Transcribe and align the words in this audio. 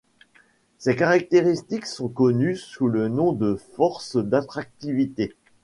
Ces 0.79 0.95
caractéristiques 0.95 1.85
sont 1.85 2.07
connues 2.07 2.55
sous 2.55 2.87
le 2.87 3.07
nom 3.07 3.33
de 3.33 3.53
forces 3.55 4.15
d'attractivité. 4.17 5.35